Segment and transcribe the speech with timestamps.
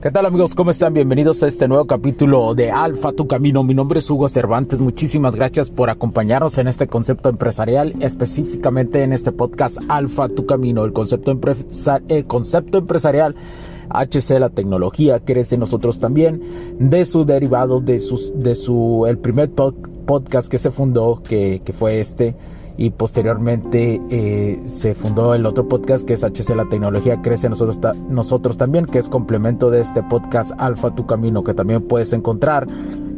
[0.00, 0.54] ¿Qué tal amigos?
[0.54, 0.94] ¿Cómo están?
[0.94, 3.64] Bienvenidos a este nuevo capítulo de Alfa Tu Camino.
[3.64, 4.78] Mi nombre es Hugo Cervantes.
[4.78, 10.84] Muchísimas gracias por acompañarnos en este concepto empresarial, específicamente en este podcast Alfa Tu Camino.
[10.84, 12.26] El concepto, el
[12.74, 13.34] empresarial
[13.90, 16.44] HC, la tecnología, crece nosotros también,
[16.78, 21.72] de su derivado, de, sus, de su, el primer podcast que se fundó, que, que
[21.72, 22.36] fue este
[22.78, 27.78] y posteriormente eh, se fundó el otro podcast que es HC La Tecnología Crece nosotros,
[28.08, 32.68] nosotros también, que es complemento de este podcast Alfa Tu Camino, que también puedes encontrar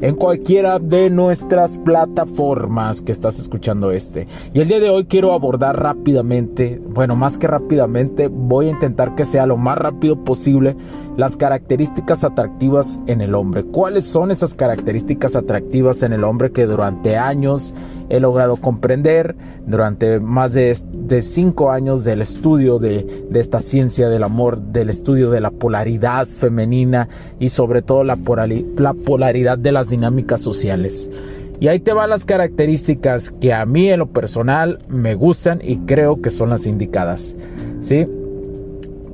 [0.01, 4.27] en cualquiera de nuestras plataformas que estás escuchando este.
[4.55, 9.15] Y el día de hoy quiero abordar rápidamente, bueno, más que rápidamente, voy a intentar
[9.15, 10.75] que sea lo más rápido posible
[11.19, 13.65] las características atractivas en el hombre.
[13.65, 17.75] ¿Cuáles son esas características atractivas en el hombre que durante años
[18.11, 19.35] he logrado comprender
[19.67, 20.77] durante más de,
[21.23, 27.09] cinco años del estudio de, esta ciencia del amor, del estudio de la polaridad femenina
[27.39, 28.19] y sobre todo la,
[28.77, 31.09] la polaridad de las dinámicas sociales.
[31.61, 35.79] Y ahí te van las características que a mí en lo personal me gustan y
[35.79, 37.37] creo que son las indicadas.
[37.83, 38.07] ¿Sí?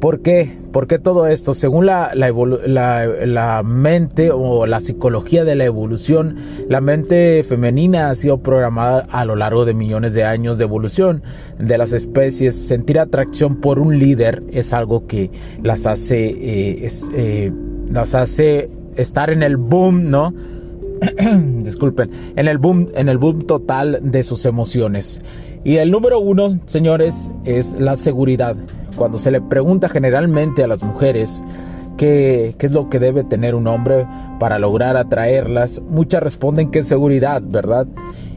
[0.00, 0.58] ¿Por qué?
[0.72, 1.55] ¿Por qué todo esto?
[1.55, 6.37] Según la, la, mente o la psicología de la evolución,
[6.69, 11.22] la mente femenina ha sido programada a lo largo de millones de años de evolución
[11.59, 12.56] de las especies.
[12.56, 15.31] Sentir atracción por un líder es algo que
[15.62, 17.53] las hace, eh, eh,
[17.91, 20.34] las hace estar en el boom, ¿no?
[21.62, 25.22] Disculpen, en el boom, en el boom total de sus emociones.
[25.66, 28.54] Y el número uno, señores, es la seguridad.
[28.94, 31.43] Cuando se le pregunta generalmente a las mujeres
[31.97, 34.06] qué, es lo que debe tener un hombre
[34.38, 37.88] para lograr atraerlas, muchas responden que es seguridad, ¿verdad?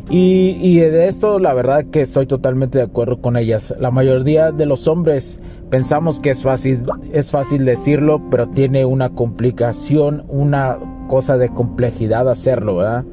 [0.09, 3.75] Y, y, de esto la verdad que estoy totalmente de acuerdo con ellas.
[3.79, 6.81] La mayoría de los hombres pensamos que es fácil,
[7.13, 13.05] es fácil decirlo, pero tiene una complicación, una cosa de complejidad hacerlo, ¿verdad?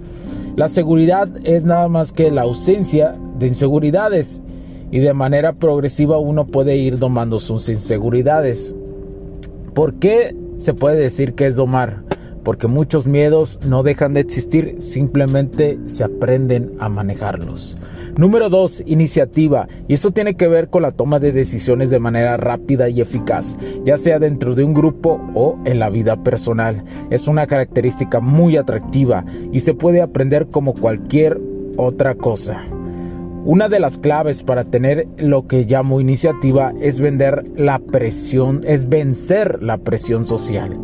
[0.56, 4.42] La seguridad es nada más que la ausencia de inseguridades
[4.91, 8.74] y de manera progresiva uno puede ir domando sus inseguridades.
[9.74, 12.02] ¿Por qué se puede decir que es domar?
[12.44, 17.76] Porque muchos miedos no dejan de existir, simplemente se aprenden a manejarlos.
[18.16, 19.68] Número 2, iniciativa.
[19.88, 23.56] Y eso tiene que ver con la toma de decisiones de manera rápida y eficaz,
[23.84, 26.82] ya sea dentro de un grupo o en la vida personal.
[27.10, 31.38] Es una característica muy atractiva y se puede aprender como cualquier
[31.76, 32.64] otra cosa.
[33.47, 38.89] Una de las claves para tener lo que llamo iniciativa es vender la presión, es
[38.89, 40.77] vencer la presión social,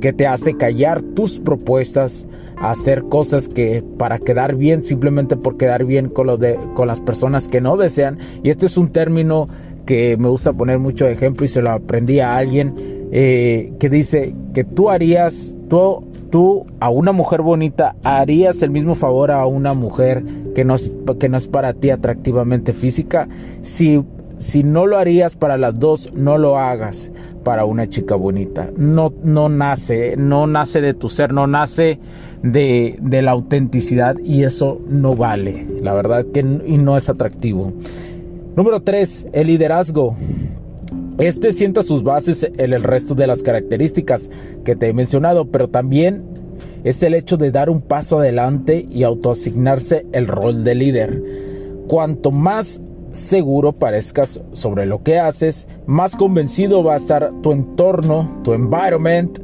[0.00, 5.84] que te hace callar tus propuestas, hacer cosas que para quedar bien, simplemente por quedar
[5.84, 8.18] bien con, de, con las personas que no desean.
[8.42, 9.50] Y este es un término
[9.84, 13.90] que me gusta poner mucho de ejemplo y se lo aprendí a alguien eh, que
[13.90, 16.02] dice que tú harías, tú,
[16.36, 20.22] tú a una mujer bonita harías el mismo favor a una mujer
[20.54, 23.26] que no es, que no es para ti atractivamente física.
[23.62, 24.04] Si,
[24.38, 27.10] si no lo harías para las dos, no lo hagas
[27.42, 28.68] para una chica bonita.
[28.76, 32.00] No, no nace, no nace de tu ser, no nace
[32.42, 35.66] de, de la autenticidad y eso no vale.
[35.80, 37.72] La verdad que y no es atractivo.
[38.56, 39.28] Número 3.
[39.32, 40.14] El liderazgo.
[41.18, 44.30] Este sienta sus bases en el resto de las características
[44.64, 46.22] que te he mencionado, pero también
[46.84, 51.22] es el hecho de dar un paso adelante y autoasignarse el rol de líder.
[51.88, 52.82] Cuanto más
[53.12, 59.38] seguro parezcas sobre lo que haces, más convencido va a estar tu entorno, tu environment,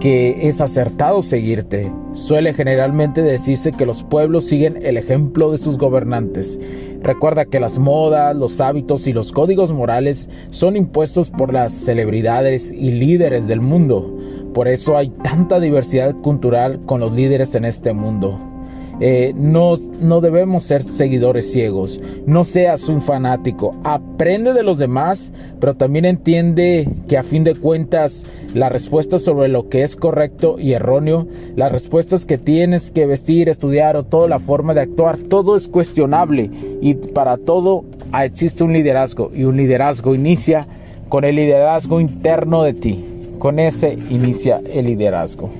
[0.00, 1.90] que es acertado seguirte.
[2.12, 6.58] Suele generalmente decirse que los pueblos siguen el ejemplo de sus gobernantes.
[7.02, 12.72] Recuerda que las modas, los hábitos y los códigos morales son impuestos por las celebridades
[12.72, 14.18] y líderes del mundo.
[14.54, 18.53] Por eso hay tanta diversidad cultural con los líderes en este mundo.
[19.00, 22.00] Eh, no, no debemos ser seguidores ciegos.
[22.26, 23.72] No seas un fanático.
[23.84, 28.24] Aprende de los demás, pero también entiende que a fin de cuentas
[28.54, 31.26] las respuestas sobre lo que es correcto y erróneo,
[31.56, 35.66] las respuestas que tienes que vestir, estudiar o toda la forma de actuar, todo es
[35.66, 36.50] cuestionable
[36.80, 37.84] y para todo
[38.22, 40.68] existe un liderazgo y un liderazgo inicia
[41.08, 43.04] con el liderazgo interno de ti.
[43.38, 45.50] Con ese inicia el liderazgo.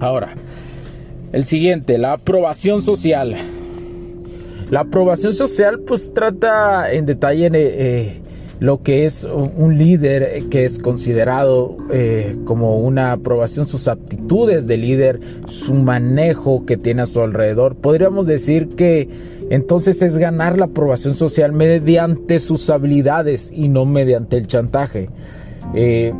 [0.00, 0.34] Ahora,
[1.32, 3.36] el siguiente, la aprobación social.
[4.70, 8.20] La aprobación social pues trata en detalle eh,
[8.58, 14.76] lo que es un líder que es considerado eh, como una aprobación, sus aptitudes de
[14.76, 17.76] líder, su manejo que tiene a su alrededor.
[17.76, 19.08] Podríamos decir que
[19.50, 25.10] entonces es ganar la aprobación social mediante sus habilidades y no mediante el chantaje.
[25.74, 26.12] Eh,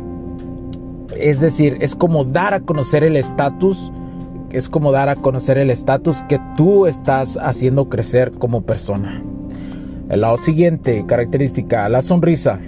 [1.17, 3.91] es decir, es como dar a conocer el estatus,
[4.51, 9.21] es como dar a conocer el estatus que tú estás haciendo crecer como persona.
[10.09, 12.59] El lado siguiente, característica, la sonrisa.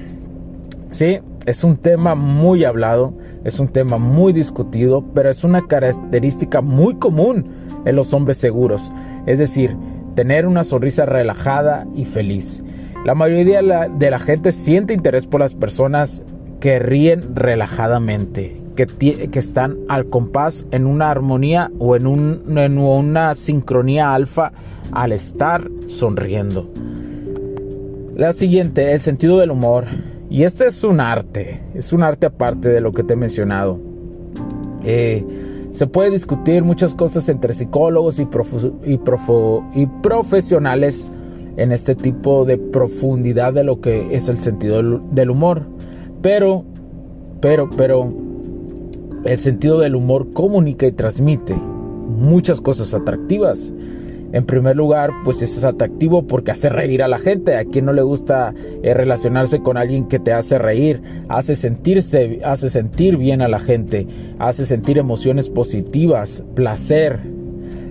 [0.91, 6.61] Sí, es un tema muy hablado, es un tema muy discutido, pero es una característica
[6.61, 7.45] muy común
[7.85, 8.91] en los hombres seguros.
[9.25, 9.75] Es decir,
[10.15, 12.63] tener una sonrisa relajada y feliz.
[13.05, 16.23] La mayoría de la, gente siente interés por las personas
[16.59, 23.35] que ríen relajadamente, que, están al compás en una armonía o en, un, en una
[23.35, 24.51] sincronía alfa
[24.91, 26.69] al estar sonriendo.
[28.15, 29.85] La siguiente, el sentido del humor.
[30.29, 33.79] Y este es un arte, es un arte aparte de lo que te he mencionado.
[34.83, 35.25] Eh,
[35.71, 38.27] se puede discutir muchas cosas entre psicólogos y,
[38.85, 38.99] y,
[39.75, 41.09] y, profesionales
[41.57, 45.63] en este tipo de profundidad de lo que es el sentido del humor.
[46.21, 46.63] Pero,
[47.41, 48.13] pero, pero,
[49.23, 53.71] el sentido del humor comunica y transmite muchas cosas atractivas.
[54.31, 57.55] En primer lugar, pues es atractivo porque hace reír a la gente.
[57.55, 62.39] A quien no le gusta eh, relacionarse con alguien que te hace reír, hace sentirse,
[62.43, 64.05] hace sentir bien a la gente,
[64.37, 67.38] hace sentir emociones positivas, placer.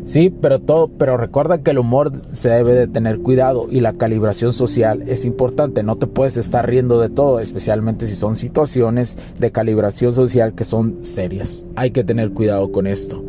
[0.08, 3.92] Sí, pero todo, pero recuerda que el humor se debe de tener cuidado y la
[3.92, 5.82] calibración social es importante.
[5.82, 10.64] No te puedes estar riendo de todo, especialmente si son situaciones de calibración social que
[10.64, 11.66] son serias.
[11.76, 13.22] Hay que tener cuidado con esto.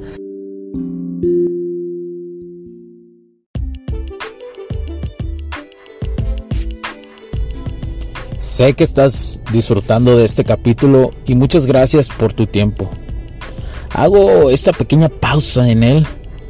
[8.38, 12.90] Sé que estás disfrutando de este capítulo y muchas gracias por tu tiempo.
[13.94, 16.08] Hago esta pequeña pausa en él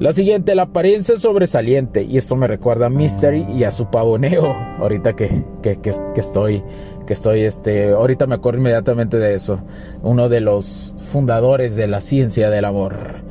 [0.00, 2.02] La siguiente, la apariencia sobresaliente.
[2.02, 4.54] Y esto me recuerda a Mystery y a su pavoneo.
[4.78, 6.62] Ahorita que, que, que, estoy,
[7.04, 9.60] que estoy, este, ahorita me acuerdo inmediatamente de eso.
[10.02, 13.24] Uno de los fundadores de la ciencia del amor.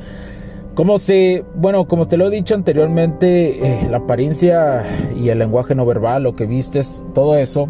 [0.74, 5.74] Como se, bueno, como te lo he dicho anteriormente, eh, la apariencia y el lenguaje
[5.74, 7.68] no verbal, lo que vistes, todo eso,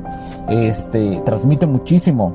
[0.50, 2.34] este, transmite muchísimo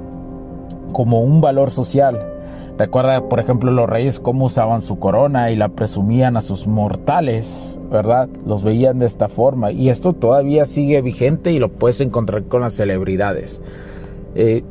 [0.93, 2.32] como un valor social.
[2.77, 7.79] Recuerda, por ejemplo, los reyes cómo usaban su corona y la presumían a sus mortales,
[7.91, 8.27] ¿verdad?
[8.47, 9.71] Los veían de esta forma.
[9.71, 13.61] Y esto todavía sigue vigente y lo puedes encontrar con las celebridades.
[14.33, 14.63] Eh,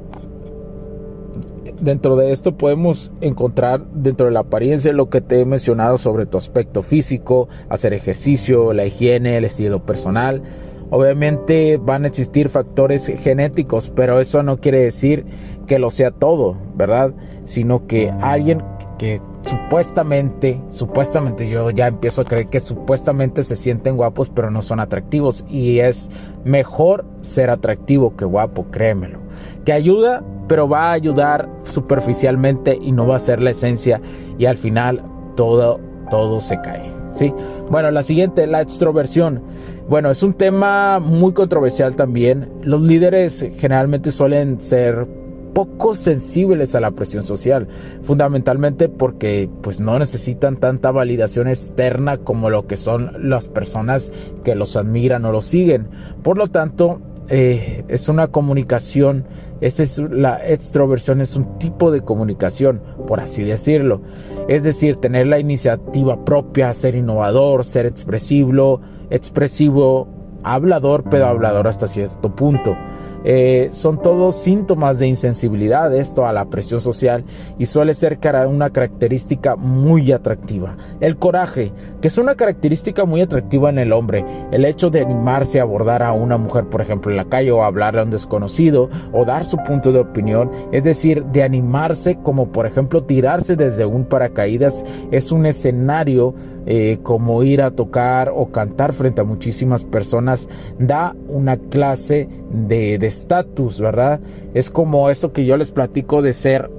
[1.81, 6.27] dentro de esto podemos encontrar dentro de la apariencia lo que te he mencionado sobre
[6.27, 10.43] tu aspecto físico, hacer ejercicio, la higiene, el estilo personal.
[10.91, 15.25] Obviamente van a existir factores genéticos, pero eso no quiere decir
[15.73, 17.15] que lo sea todo, ¿verdad?
[17.47, 18.63] Sino que alguien
[18.99, 24.61] que supuestamente, supuestamente yo ya empiezo a creer que supuestamente se sienten guapos pero no
[24.61, 26.11] son atractivos y es
[26.45, 29.21] mejor ser atractivo que guapo, créemelo.
[29.65, 34.03] Que ayuda, pero va a ayudar superficialmente y no va a ser la esencia
[34.37, 35.03] y al final
[35.37, 36.91] todo todo se cae.
[37.15, 37.33] ¿sí?
[37.71, 39.41] Bueno, la siguiente, la extroversión.
[39.89, 42.51] Bueno, es un tema muy controversial también.
[42.61, 45.22] Los líderes generalmente suelen ser
[45.53, 47.69] poco sensibles a la presión social,
[48.03, 54.13] fundamentalmente porque pues no necesitan tanta validación externa como lo que son las personas
[54.45, 55.89] que los admiran o los siguen.
[56.23, 59.25] Por lo tanto, eh, es una comunicación,
[59.61, 64.03] esta es la extroversión, es un tipo de comunicación, por así decirlo.
[64.49, 68.81] Es decir, tener la iniciativa propia, ser innovador, ser expresivo,
[69.11, 70.09] expresivo,
[70.43, 72.77] hablador, pero hablador hasta cierto punto.
[73.25, 77.25] Eh, son todos síntomas de insensibilidad esto a la presión social
[77.59, 80.77] y suele ser una característica muy atractiva.
[81.01, 85.61] El coraje, que es una característica muy atractiva en el hombre, el hecho de animarse
[85.61, 88.89] a abordar a una mujer, por ejemplo, en la calle o hablarle a un desconocido
[89.13, 93.85] o dar su punto de opinión, es decir, de animarse como por ejemplo tirarse desde
[93.85, 96.35] un paracaídas, es un escenario
[96.67, 102.95] eh, como ir a tocar o cantar frente a muchísimas personas, da una clase de
[102.95, 104.21] estatus, ¿verdad?
[104.55, 106.71] Es como esto que yo les platico de ser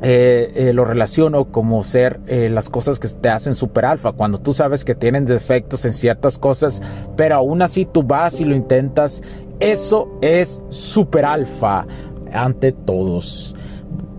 [0.00, 4.54] eh, eh, lo relaciono como ser las cosas que te hacen super alfa, cuando tú
[4.54, 6.80] sabes que tienen defectos en ciertas cosas,
[7.16, 9.22] pero aún así tú vas y lo intentas,
[9.60, 11.84] eso es super alfa
[12.32, 13.54] ante todos.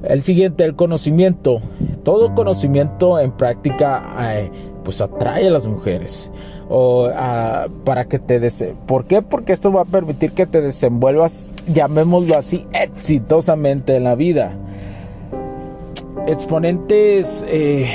[0.04, 1.62] El siguiente, el conocimiento.
[2.04, 4.04] Todo conocimiento en práctica
[4.84, 6.32] pues atrae a las mujeres.
[6.70, 7.10] O
[7.84, 9.22] para que te dese ¿Por qué?
[9.24, 14.52] Porque esto va a permitir que te desenvuelvas, llamémoslo así, exitosamente en la vida.
[16.28, 17.88] Exponentes, eh,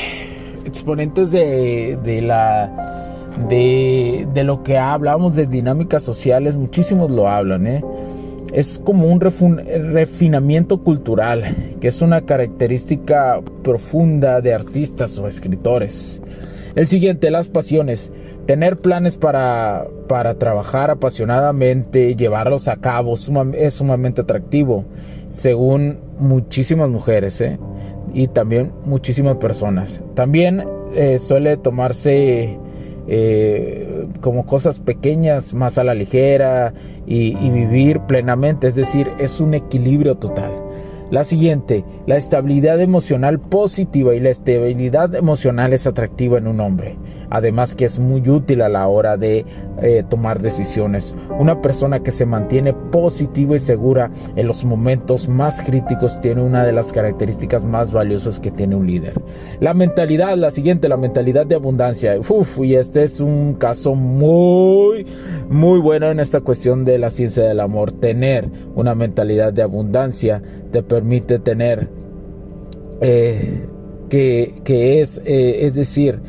[0.64, 7.66] exponentes de, de la de, de, lo que hablamos de dinámicas sociales, muchísimos lo hablan,
[7.66, 7.84] ¿eh?
[8.54, 16.22] Es como un refinamiento cultural, que es una característica profunda de artistas o escritores.
[16.76, 18.12] El siguiente, las pasiones.
[18.46, 23.14] Tener planes para, para trabajar apasionadamente, llevarlos a cabo,
[23.54, 24.84] es sumamente atractivo,
[25.30, 27.58] según muchísimas mujeres ¿eh?
[28.12, 30.02] y también muchísimas personas.
[30.14, 30.62] También
[30.94, 32.58] eh, suele tomarse
[33.06, 36.72] eh, como cosas pequeñas más a la ligera
[37.06, 40.63] y, y vivir plenamente, es decir, es un equilibrio total.
[41.10, 46.96] La siguiente, la estabilidad emocional positiva y la estabilidad emocional es atractiva en un hombre.
[47.28, 49.44] Además que es muy útil a la hora de
[49.82, 51.14] eh, tomar decisiones.
[51.38, 56.64] Una persona que se mantiene positiva y segura en los momentos más críticos tiene una
[56.64, 59.20] de las características más valiosas que tiene un líder.
[59.60, 62.18] La mentalidad, la siguiente, la mentalidad de abundancia.
[62.18, 65.06] Uf, y este es un caso muy,
[65.50, 67.92] muy bueno en esta cuestión de la ciencia del amor.
[67.92, 70.42] Tener una mentalidad de abundancia
[70.72, 71.88] te permite tener
[73.00, 73.66] eh,
[74.08, 76.20] que, que, es, eh, es decir,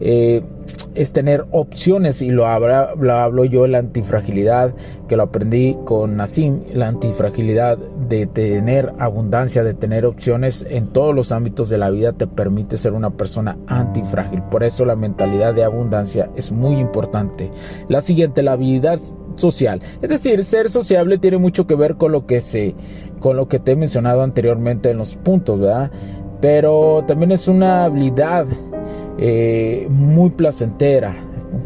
[0.00, 0.42] eh,
[0.94, 2.44] es tener opciones y lo,
[2.96, 4.74] lo hablo yo la antifragilidad
[5.08, 11.14] que lo aprendí con Nassim la antifragilidad de tener abundancia de tener opciones en todos
[11.14, 14.42] los ámbitos de la vida te permite ser una persona antifrágil.
[14.42, 17.50] Por eso la mentalidad de abundancia es muy importante.
[17.88, 18.98] La siguiente la habilidad
[19.36, 19.80] social.
[20.00, 22.74] Es decir ser sociable tiene mucho que ver con lo que se
[23.20, 25.90] con lo que te he mencionado anteriormente en los puntos verdad
[26.42, 28.46] pero también es una habilidad
[29.18, 31.14] eh, muy placentera.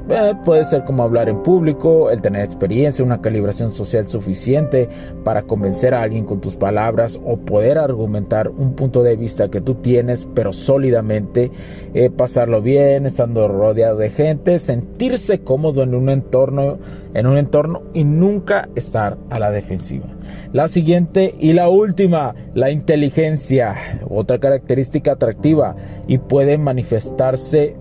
[0.08, 4.88] Eh, puede ser como hablar en público, el tener experiencia, una calibración social suficiente
[5.24, 9.60] para convencer a alguien con tus palabras o poder argumentar un punto de vista que
[9.60, 11.50] tú tienes, pero sólidamente,
[11.94, 16.78] eh, pasarlo bien, estando rodeado de gente, sentirse cómodo en un entorno,
[17.14, 20.06] en un entorno y nunca estar a la defensiva.
[20.52, 25.76] La siguiente y la última, la inteligencia, otra característica atractiva
[26.06, 27.76] y puede manifestarse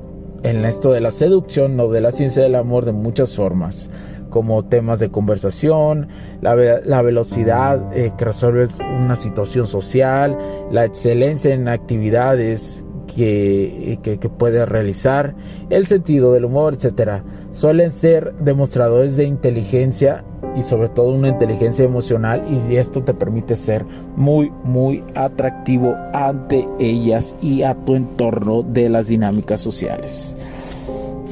[0.45, 3.89] en esto de la seducción o de la ciencia del amor de muchas formas,
[4.29, 6.07] como temas de conversación,
[6.41, 10.37] la, la velocidad eh, que resuelve una situación social,
[10.71, 12.84] la excelencia en actividades
[13.15, 15.35] que, que, puede realizar,
[15.69, 17.21] el sentido del humor, etc.
[17.51, 20.23] Suelen ser demostradores de inteligencia
[20.55, 26.67] y sobre todo una inteligencia emocional y esto te permite ser muy muy atractivo ante
[26.79, 30.35] ellas y a tu entorno de las dinámicas sociales.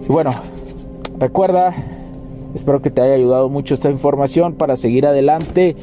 [0.07, 0.31] Bueno,
[1.19, 1.73] recuerda,
[2.53, 5.75] espero que te haya ayudado mucho esta información para seguir adelante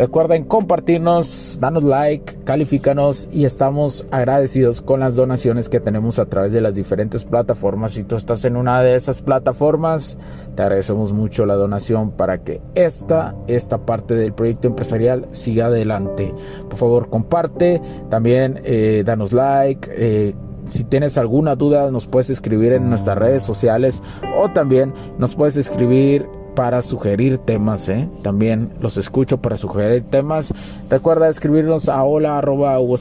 [0.00, 6.54] Recuerden compartirnos, danos like, califícanos y estamos agradecidos con las donaciones que tenemos a través
[6.54, 7.92] de las diferentes plataformas.
[7.92, 10.16] Si tú estás en una de esas plataformas,
[10.56, 16.32] te agradecemos mucho la donación para que esta, esta parte del proyecto empresarial siga adelante.
[16.70, 19.86] Por favor, comparte, también eh, danos like.
[19.92, 24.02] Eh, si tienes alguna duda nos puedes escribir en nuestras redes sociales
[24.38, 26.26] o también nos puedes escribir
[26.60, 28.06] para sugerir temas, ¿eh?
[28.20, 30.52] También los escucho para sugerir temas.
[30.90, 32.96] Recuerda escribirnos a hola arroba o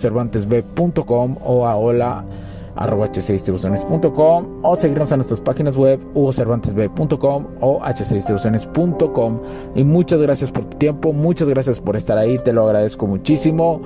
[1.68, 2.24] a hola
[2.78, 9.40] arroba hcdistribuciones.com o seguirnos en nuestras páginas web hugocervantesb.com o hcdistribuciones.com
[9.76, 13.82] y muchas gracias por tu tiempo, muchas gracias por estar ahí, te lo agradezco muchísimo.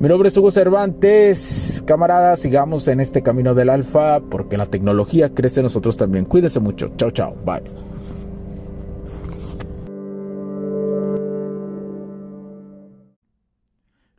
[0.00, 1.80] Mi nombre es Hugo Cervantes.
[1.86, 6.24] Camaradas, sigamos en este camino del alfa porque la tecnología crece nosotros también.
[6.24, 6.90] Cuídense mucho.
[6.96, 7.36] Chao, chao.
[7.44, 7.95] Bye.